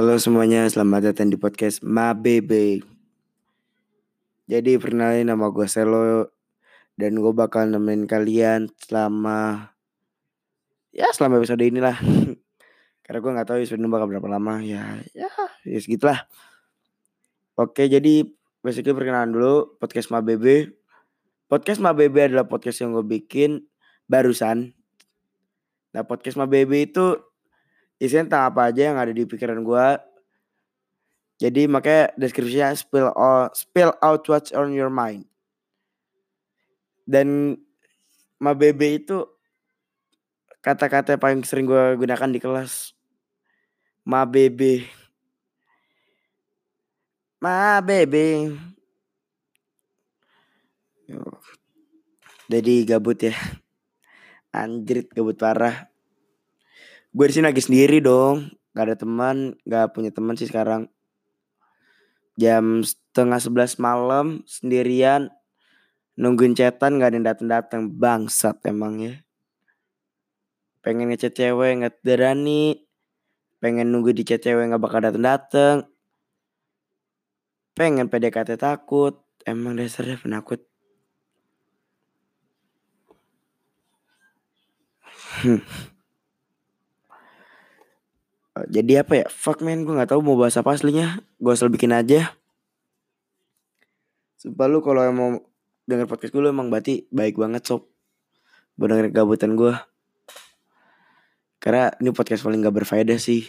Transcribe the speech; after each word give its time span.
Halo 0.00 0.16
semuanya, 0.16 0.64
selamat 0.64 1.12
datang 1.12 1.28
di 1.28 1.36
podcast 1.36 1.84
Ma 1.84 2.16
Bebe. 2.16 2.80
Jadi 4.48 4.80
perkenalin 4.80 5.28
nama 5.28 5.52
gue 5.52 5.68
Selo 5.68 6.24
dan 6.96 7.20
gue 7.20 7.32
bakal 7.36 7.68
nemenin 7.68 8.08
kalian 8.08 8.72
selama 8.80 9.68
ya 10.88 11.04
selama 11.12 11.44
episode 11.44 11.60
inilah. 11.60 12.00
Karena 13.04 13.18
gue 13.20 13.28
nggak 13.28 13.44
tahu 13.44 13.60
episode 13.60 13.76
ini 13.76 13.92
bakal 13.92 14.08
berapa 14.08 14.24
lama 14.24 14.64
ya 14.64 15.04
ya 15.12 15.28
ya 15.68 15.78
segitulah. 15.84 16.24
Oke 17.60 17.84
jadi 17.84 18.24
basically 18.64 18.96
perkenalan 18.96 19.36
dulu 19.36 19.76
podcast 19.76 20.08
Ma 20.08 20.24
Bebe. 20.24 20.80
Podcast 21.44 21.76
Ma 21.76 21.92
Bebe 21.92 22.24
adalah 22.24 22.48
podcast 22.48 22.80
yang 22.80 22.96
gue 22.96 23.04
bikin 23.04 23.68
barusan. 24.08 24.72
Nah 25.92 26.08
podcast 26.08 26.40
Ma 26.40 26.48
Bebe 26.48 26.88
itu 26.88 27.20
isinya 28.00 28.24
tentang 28.24 28.44
apa 28.48 28.60
aja 28.72 28.82
yang 28.88 28.96
ada 28.96 29.12
di 29.12 29.28
pikiran 29.28 29.60
gue. 29.60 29.88
Jadi 31.40 31.68
makanya 31.68 32.12
deskripsinya 32.16 32.72
spill 32.72 33.12
all, 33.12 33.52
spill 33.52 33.92
out 34.00 34.24
what's 34.28 34.56
on 34.56 34.72
your 34.72 34.88
mind. 34.88 35.28
Dan 37.04 37.60
Ma 38.40 38.56
Bebe 38.56 38.96
itu 38.96 39.20
kata-kata 40.64 41.16
yang 41.16 41.20
paling 41.20 41.40
sering 41.44 41.68
gue 41.68 42.00
gunakan 42.00 42.32
di 42.32 42.40
kelas. 42.40 42.96
Ma 44.08 44.24
Bebe. 44.24 44.88
Ma 47.44 47.84
Bebe. 47.84 48.56
Yo. 51.04 51.20
Jadi 52.48 52.88
gabut 52.88 53.20
ya. 53.20 53.36
Anjrit 54.56 55.12
gabut 55.12 55.36
parah. 55.36 55.89
Gue 57.10 57.26
di 57.26 57.34
sini 57.34 57.50
lagi 57.50 57.58
sendiri 57.58 57.98
dong. 57.98 58.54
Gak 58.70 58.86
ada 58.86 58.96
teman, 58.96 59.58
gak 59.66 59.98
punya 59.98 60.14
teman 60.14 60.38
sih 60.38 60.46
sekarang. 60.46 60.86
Jam 62.38 62.86
setengah 62.86 63.42
sebelas 63.42 63.76
malam 63.82 64.46
sendirian 64.46 65.28
nungguin 66.14 66.54
chatan 66.54 67.02
gak 67.02 67.10
ada 67.10 67.16
yang 67.18 67.26
datang-datang 67.26 67.82
bangsat 67.90 68.62
emang 68.70 69.02
ya. 69.02 69.14
Pengen 70.80 71.12
ngechat 71.12 71.36
cewek 71.36 71.82
nggak 71.82 72.00
berani. 72.00 72.88
Pengen 73.60 73.92
nunggu 73.92 74.16
di 74.16 74.24
chat 74.24 74.40
cewek 74.40 74.72
nggak 74.72 74.80
bakal 74.80 75.04
datang-datang. 75.04 75.84
Pengen 77.76 78.08
PDKT 78.08 78.56
takut. 78.56 79.20
Emang 79.44 79.76
dasarnya 79.76 80.16
penakut. 80.16 80.64
Hmm. 85.44 85.60
Jadi 88.70 88.92
apa 89.02 89.12
ya? 89.18 89.26
Fuck 89.26 89.66
man, 89.66 89.82
gue 89.82 89.90
nggak 89.90 90.14
tahu 90.14 90.22
mau 90.22 90.38
bahas 90.38 90.54
apa 90.54 90.70
aslinya. 90.70 91.18
Gue 91.42 91.50
asal 91.50 91.74
bikin 91.74 91.90
aja. 91.90 92.38
Sumpah 94.38 94.70
lu 94.70 94.78
kalau 94.78 95.02
mau 95.10 95.42
denger 95.90 96.06
podcast 96.06 96.30
gue 96.30 96.38
lu 96.38 96.54
emang 96.54 96.70
berarti 96.70 97.10
baik 97.10 97.34
banget 97.34 97.66
sob. 97.66 97.90
Denger 98.78 99.10
gabutan 99.10 99.58
gue. 99.58 99.74
Karena 101.60 101.90
ini 101.98 102.14
podcast 102.14 102.46
paling 102.46 102.62
gak 102.62 102.72
berfaedah 102.72 103.18
sih. 103.18 103.44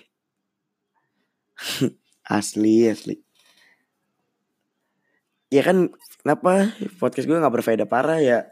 asli, 2.27 2.89
asli. 2.89 3.15
Ya 5.53 5.61
kan 5.61 5.93
kenapa 6.25 6.73
podcast 6.97 7.29
gue 7.29 7.37
gak 7.37 7.55
berfaedah 7.61 7.85
parah 7.85 8.17
ya. 8.19 8.49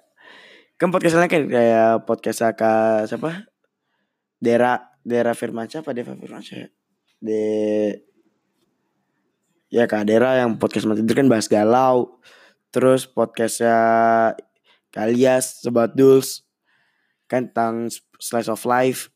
Kan 0.77 0.93
podcast 0.93 1.17
lain 1.17 1.27
kan 1.27 1.43
kayak 1.49 2.05
podcast 2.05 2.45
Saka 2.45 3.03
siapa? 3.09 3.49
Dera 4.39 4.88
Dera 5.09 5.33
Firmansyah 5.33 5.81
apa 5.81 5.91
Deva 5.97 6.13
Firmansyah 6.13 6.57
ya? 6.61 6.69
De 7.17 7.43
ya 9.73 9.83
Kak 9.89 10.05
Dera 10.05 10.37
yang 10.37 10.61
podcast 10.61 10.85
mati 10.85 11.01
itu 11.01 11.17
kan 11.17 11.25
bahas 11.25 11.49
galau. 11.49 12.21
Terus 12.69 13.09
podcastnya 13.09 13.73
Kalias 14.93 15.65
Sobat 15.65 15.97
Duls 15.97 16.45
kan 17.25 17.49
tentang 17.49 17.89
slice 18.21 18.53
of 18.53 18.61
life. 18.69 19.09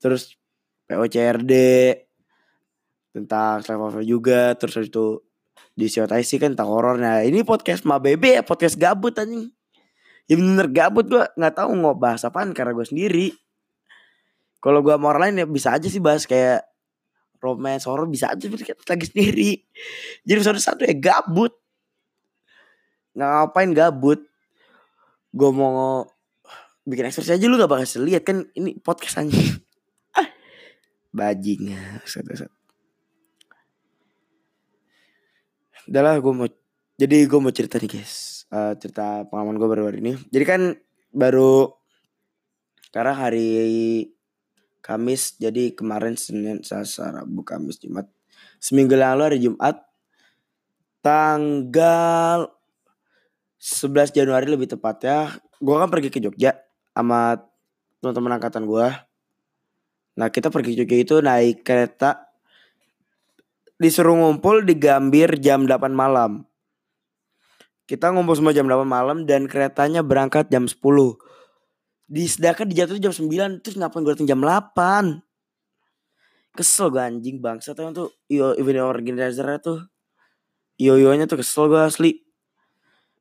Terus 0.00 0.40
POCRD 0.88 1.52
tentang 3.12 3.60
slice 3.60 3.76
of 3.76 4.00
life 4.00 4.08
juga. 4.08 4.56
Terus 4.56 4.88
itu 4.88 5.20
di 5.76 5.88
COTIC 5.88 6.40
kan 6.40 6.56
tentang 6.56 6.72
horor. 6.72 6.96
Nah 6.96 7.20
ini 7.20 7.44
podcast 7.44 7.84
Ma 7.84 8.00
Bebe 8.00 8.40
ya 8.40 8.42
podcast 8.44 8.80
gabut 8.80 9.12
anjing. 9.20 9.52
Ya 10.24 10.34
bener 10.40 10.68
gabut 10.72 11.04
gue 11.10 11.24
nggak 11.36 11.54
tahu 11.56 11.76
mau 11.76 11.92
bahas 11.92 12.24
apaan 12.24 12.56
karena 12.56 12.72
gue 12.72 12.86
sendiri. 12.86 13.28
Kalau 14.60 14.84
gue 14.84 14.92
mau 15.00 15.08
orang 15.10 15.32
lain 15.32 15.44
ya 15.44 15.46
bisa 15.48 15.72
aja 15.72 15.88
sih 15.88 16.04
bahas 16.04 16.28
kayak 16.28 16.68
romance 17.40 17.88
horror 17.88 18.04
bisa 18.04 18.28
aja 18.28 18.44
tapi 18.44 18.64
kan 18.68 18.76
lagi 18.76 19.06
sendiri. 19.08 19.50
Jadi 20.28 20.36
episode 20.36 20.60
satu 20.60 20.84
ya 20.84 20.92
gabut. 20.92 21.56
Ngapain 23.16 23.72
gabut. 23.72 24.20
Gue 25.32 25.50
mau 25.50 26.04
bikin 26.84 27.08
ekspresi 27.08 27.40
aja 27.40 27.44
lu 27.48 27.56
gak 27.56 27.72
bakal 27.72 28.04
lihat 28.04 28.22
kan 28.28 28.44
ini 28.52 28.76
podcast 28.76 29.24
aja. 29.24 29.40
Bajing. 31.16 31.72
Udah 35.88 36.02
lah 36.04 36.14
gue 36.20 36.32
mau 36.36 36.46
jadi 37.00 37.24
gue 37.24 37.40
mau 37.40 37.48
cerita 37.48 37.80
nih 37.80 37.88
guys. 37.96 38.44
Uh, 38.52 38.76
cerita 38.76 39.24
pengalaman 39.32 39.56
gue 39.56 39.68
baru 39.72 39.82
hari 39.88 40.04
ini. 40.04 40.12
Jadi 40.28 40.44
kan 40.44 40.60
baru 41.16 41.72
karena 42.92 43.16
hari 43.16 43.48
Kamis 44.80 45.36
jadi 45.36 45.72
kemarin 45.76 46.16
Senin 46.16 46.64
Selasa 46.64 47.12
Rabu 47.12 47.44
Kamis 47.44 47.80
Jumat. 47.80 48.08
Seminggu 48.60 48.96
lalu 48.96 49.22
hari 49.24 49.38
Jumat 49.40 49.84
tanggal 51.00 52.52
11 53.60 54.16
Januari 54.16 54.48
lebih 54.48 54.68
tepatnya 54.72 55.40
gue 55.60 55.76
kan 55.76 55.88
pergi 55.88 56.08
ke 56.12 56.20
Jogja 56.20 56.56
sama 56.92 57.40
teman-teman 58.00 58.36
angkatan 58.36 58.68
gue 58.68 58.88
nah 60.16 60.28
kita 60.28 60.52
pergi 60.52 60.76
ke 60.76 60.84
Jogja 60.84 60.96
itu 61.00 61.16
naik 61.24 61.64
kereta 61.64 62.30
disuruh 63.80 64.12
ngumpul 64.12 64.60
di 64.68 64.76
Gambir 64.76 65.40
jam 65.40 65.64
8 65.64 65.88
malam. 65.88 66.44
Kita 67.88 68.12
ngumpul 68.12 68.36
semua 68.36 68.52
jam 68.52 68.68
8 68.68 68.84
malam 68.84 69.24
dan 69.24 69.48
keretanya 69.48 70.04
berangkat 70.04 70.52
jam 70.52 70.68
10 70.68 70.76
Disediakan 72.10 72.66
dijatuh 72.66 72.98
jam 72.98 73.14
9 73.14 73.62
Terus 73.62 73.78
ngapain 73.78 74.02
gue 74.02 74.18
datang 74.18 74.26
jam 74.26 74.42
8 74.42 75.22
Kesel 76.58 76.90
gue 76.90 76.98
anjing 76.98 77.38
bangsa 77.38 77.70
tuh 77.70 77.86
tuh 77.94 78.10
Iyo 78.26 78.58
event 78.58 78.82
organizer 78.82 79.46
tuh 79.62 79.86
Iyo 80.74 80.98
nya 81.14 81.30
tuh 81.30 81.38
kesel 81.38 81.70
gue 81.70 81.78
asli. 81.78 82.26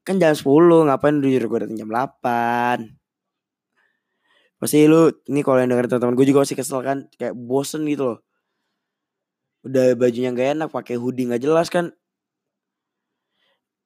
Kan 0.01 0.17
jam 0.17 0.33
10 0.33 0.41
Ngapain 0.89 1.21
dulu 1.21 1.29
gue 1.29 1.59
datang 1.69 1.77
jam 1.77 1.85
8 1.85 4.57
Pasti 4.57 4.89
lu 4.89 5.13
Ini 5.29 5.45
kalau 5.45 5.61
yang 5.61 5.69
denger 5.69 5.85
teman-teman 5.85 6.17
gue 6.17 6.25
juga 6.25 6.41
masih 6.41 6.57
kesel 6.57 6.81
kan 6.81 7.05
Kayak 7.13 7.37
bosen 7.37 7.85
gitu 7.85 8.17
loh. 8.17 8.25
Udah 9.69 9.93
bajunya 9.93 10.33
gak 10.33 10.57
enak 10.57 10.73
pakai 10.73 10.97
hoodie 10.97 11.29
gak 11.29 11.45
jelas 11.45 11.69
kan. 11.69 11.93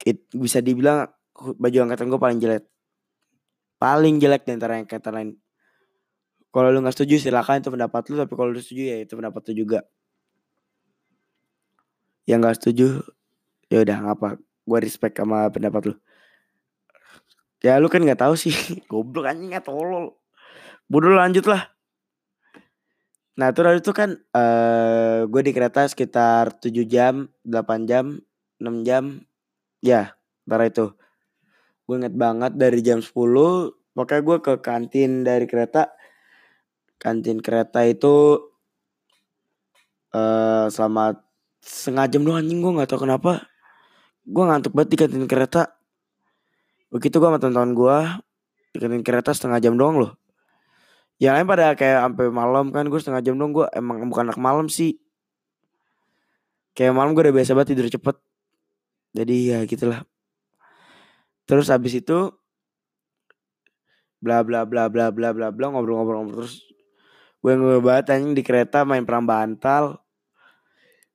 It, 0.07 0.31
Bisa 0.31 0.63
dibilang 0.63 1.11
Baju 1.35 1.91
angkatan 1.91 2.07
gue 2.07 2.21
paling 2.23 2.39
jelek 2.39 2.71
paling 3.83 4.15
jelek 4.15 4.47
di 4.47 4.55
antara 4.55 4.79
yang 4.79 4.87
kata 4.87 5.11
lain. 5.11 5.35
Kalau 6.55 6.71
lu 6.71 6.79
nggak 6.79 6.95
setuju 6.95 7.19
silakan 7.19 7.59
itu 7.59 7.67
pendapat 7.67 8.07
lu, 8.07 8.15
tapi 8.23 8.33
kalau 8.39 8.55
lu 8.55 8.63
setuju 8.63 8.95
ya 8.95 8.97
itu 9.03 9.19
pendapat 9.19 9.43
lu 9.51 9.53
juga. 9.67 9.79
Yang 12.23 12.39
nggak 12.39 12.57
setuju 12.63 12.87
ya 13.67 13.83
udah 13.83 13.97
ngapa, 14.07 14.39
gue 14.39 14.79
respect 14.79 15.19
sama 15.19 15.51
pendapat 15.51 15.91
lu. 15.91 15.95
Ya 17.59 17.75
lu 17.83 17.91
kan 17.91 17.99
nggak 17.99 18.23
tahu 18.23 18.39
sih, 18.39 18.55
goblok 18.91 19.27
anjing 19.27 19.51
nggak 19.51 19.67
tolol. 19.67 20.15
Bodoh 20.87 21.19
lanjut 21.19 21.43
lah. 21.43 21.67
Nah 23.35 23.51
terus 23.51 23.83
itu 23.83 23.91
kan 23.91 24.15
uh, 24.31 25.27
gue 25.27 25.41
di 25.43 25.51
kereta 25.51 25.83
sekitar 25.83 26.55
7 26.55 26.71
jam, 26.87 27.27
8 27.43 27.89
jam, 27.89 28.15
6 28.63 28.87
jam. 28.87 29.19
Ya, 29.83 30.15
antara 30.47 30.71
itu 30.71 30.95
gue 31.83 31.95
inget 31.99 32.15
banget 32.15 32.55
dari 32.55 32.79
jam 32.79 33.03
10 33.03 33.11
pokoknya 33.93 34.21
gue 34.21 34.37
ke 34.41 34.53
kantin 34.61 35.25
dari 35.25 35.45
kereta. 35.45 35.93
Kantin 36.97 37.39
kereta 37.39 37.85
itu 37.85 38.39
uh, 40.13 40.65
selama 40.69 41.19
setengah 41.61 42.05
jam 42.09 42.21
doang 42.25 42.41
anjing. 42.41 42.59
Gue 42.61 42.73
nggak 42.73 42.89
tahu 42.89 43.05
kenapa. 43.09 43.49
Gue 44.23 44.43
ngantuk 44.45 44.73
banget 44.73 44.89
di 44.93 44.97
kantin 44.97 45.25
kereta. 45.29 45.73
Begitu 46.93 47.17
gue 47.17 47.27
sama 47.29 47.41
teman-teman 47.41 47.71
gue 47.73 47.97
di 48.73 48.77
kantin 48.81 49.03
kereta 49.05 49.33
setengah 49.33 49.59
jam 49.61 49.77
doang 49.77 50.01
loh. 50.01 50.11
Yang 51.21 51.33
lain 51.39 51.47
pada 51.47 51.65
kayak 51.77 51.99
sampai 52.09 52.25
malam 52.33 52.65
kan 52.73 52.85
gue 52.89 52.99
setengah 52.99 53.21
jam 53.21 53.37
doang. 53.37 53.53
Gue 53.53 53.65
emang 53.73 54.01
bukan 54.09 54.29
anak 54.31 54.39
malam 54.41 54.67
sih. 54.69 54.97
Kayak 56.73 56.97
malam 56.97 57.13
gue 57.13 57.21
udah 57.29 57.35
biasa 57.35 57.53
banget 57.53 57.77
tidur 57.77 57.87
cepet. 57.89 58.15
Jadi 59.13 59.35
ya 59.53 59.61
gitulah. 59.69 60.01
Terus 61.45 61.69
habis 61.69 61.93
itu 61.99 62.33
bla 64.23 64.39
bla 64.47 64.63
bla 64.63 64.87
bla 64.87 65.11
bla 65.11 65.35
bla 65.35 65.47
bla 65.51 65.65
ngobrol-ngobrol 65.67 66.31
terus 66.31 66.63
gue 67.43 67.83
banget 67.83 68.15
anjing 68.15 68.31
di 68.31 68.39
kereta 68.39 68.87
main 68.87 69.03
perang 69.03 69.27
bantal. 69.27 69.99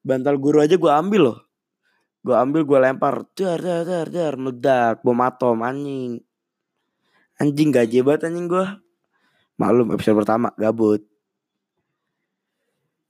Bantal 0.05 0.37
guru 0.37 0.61
aja 0.61 0.77
gue 0.77 0.93
ambil 0.93 1.33
loh. 1.33 1.39
Gue 2.21 2.37
ambil 2.37 2.69
gue 2.69 2.79
lempar 2.85 3.25
dar 3.33 3.57
dar 3.57 3.83
dar 3.89 4.07
dar 4.13 4.35
meledak 4.37 5.01
bom 5.01 5.17
atom 5.25 5.65
anjing. 5.65 6.21
Anjing 7.41 7.73
gaje 7.73 8.05
banget 8.05 8.29
anjing 8.29 8.45
gue. 8.45 8.67
Maklum 9.57 9.97
episode 9.97 10.21
pertama 10.21 10.53
gabut. 10.61 11.01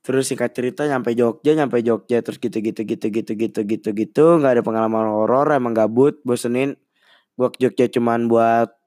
Terus 0.07 0.31
singkat 0.31 0.55
cerita 0.55 0.87
nyampe 0.87 1.11
Jogja 1.19 1.59
nyampe 1.59 1.83
Jogja 1.83 2.23
terus 2.23 2.39
gitu 2.39 2.63
gitu 2.63 2.87
gitu 2.87 3.07
gitu 3.11 3.33
gitu 3.35 3.61
gitu 3.67 3.89
gitu. 3.99 4.27
Nggak 4.39 4.53
ada 4.55 4.63
pengalaman 4.63 5.11
horor 5.11 5.51
emang 5.51 5.75
gabut 5.75 6.23
bosenin. 6.23 6.79
Gue 7.35 7.51
ke 7.51 7.67
Jogja 7.67 7.91
cuman 7.91 8.31
buat 8.31 8.78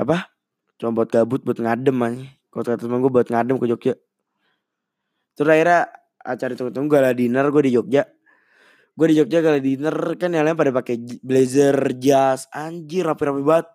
apa? 0.00 0.32
Cuma 0.80 0.96
buat 0.96 1.12
gabut 1.12 1.44
buat 1.44 1.60
ngadem 1.60 1.96
aja. 2.00 2.24
Kalau 2.50 2.62
kata 2.66 2.82
temen 2.82 2.98
gue 3.04 3.12
buat 3.12 3.28
ngadem 3.28 3.56
ke 3.60 3.66
Jogja. 3.68 3.94
Terus 5.36 5.48
akhirnya 5.52 5.80
acara 6.20 6.50
itu 6.56 6.62
tunggu 6.72 6.90
gala 6.90 7.12
dinner 7.12 7.46
gue 7.52 7.62
di 7.68 7.72
Jogja. 7.76 8.02
Gue 8.96 9.06
di 9.12 9.16
Jogja 9.20 9.38
gala 9.44 9.60
dinner 9.60 9.94
kan 10.16 10.32
yang 10.32 10.48
lain 10.48 10.56
pada 10.56 10.72
pakai 10.72 10.96
blazer 11.20 11.76
jas. 12.00 12.48
Anjir 12.50 13.06
rapi-rapi 13.06 13.44
banget. 13.44 13.68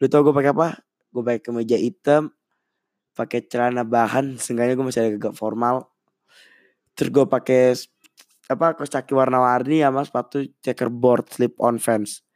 Lu 0.00 0.06
tau 0.08 0.24
gue 0.24 0.34
pakai 0.34 0.50
apa? 0.56 0.68
Gue 1.12 1.22
pakai 1.22 1.40
kemeja 1.44 1.76
hitam 1.76 2.32
pakai 3.14 3.44
celana 3.44 3.84
bahan. 3.84 4.40
Seenggaknya 4.40 4.74
gue 4.74 4.86
masih 4.88 5.20
agak 5.20 5.36
formal. 5.36 5.92
Terus 6.96 7.10
gue 7.12 7.26
pakai 7.28 7.76
apa 8.50 8.74
kaos 8.74 8.90
kaki 8.90 9.14
warna-warni 9.14 9.84
sama 9.84 10.02
sepatu 10.02 10.42
checkerboard 10.58 11.30
slip 11.30 11.54
on 11.62 11.78
fans 11.78 12.26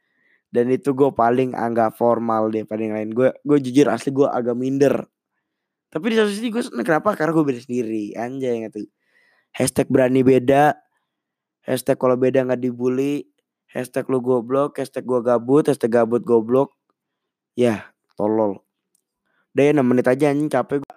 dan 0.55 0.71
itu 0.71 0.95
gue 0.95 1.11
paling 1.11 1.51
agak 1.51 1.99
formal 1.99 2.47
deh 2.47 2.63
paling 2.63 2.95
lain 2.95 3.11
gue 3.11 3.35
gue 3.43 3.57
jujur 3.59 3.91
asli 3.91 4.15
gue 4.15 4.23
agak 4.23 4.55
minder 4.55 5.03
tapi 5.91 6.11
di 6.11 6.15
satu 6.15 6.31
sisi 6.31 6.47
gue 6.47 6.63
seneng 6.63 6.87
kenapa 6.87 7.11
karena 7.19 7.35
gue 7.35 7.43
beda 7.43 7.61
sendiri 7.61 8.15
anjay 8.15 8.71
gitu 8.71 8.87
hashtag 9.51 9.91
berani 9.91 10.23
beda 10.23 10.79
hashtag 11.67 11.99
kalau 11.99 12.15
beda 12.15 12.47
nggak 12.47 12.63
dibully 12.63 13.27
hashtag 13.67 14.07
lu 14.07 14.23
goblok 14.23 14.79
hashtag 14.79 15.03
gue 15.03 15.19
gabut 15.19 15.67
hashtag 15.67 15.91
gabut 15.91 16.23
goblok 16.23 16.71
ya 17.59 17.91
tolol 18.15 18.65
Udah 19.55 19.63
ya 19.63 19.71
6 19.71 19.87
menit 19.87 20.03
aja 20.11 20.35
anjing 20.35 20.51
capek 20.51 20.83
gue. 20.83 20.95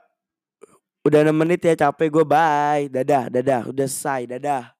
Udah 1.06 1.22
6 1.22 1.31
menit 1.31 1.62
ya 1.62 1.78
capek 1.78 2.11
gue 2.11 2.25
bye. 2.26 2.90
Dadah, 2.90 3.31
dadah. 3.31 3.70
Udah 3.70 3.87
selesai, 3.87 4.34
dadah. 4.34 4.75